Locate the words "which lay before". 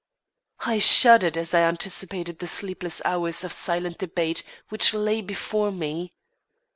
4.69-5.69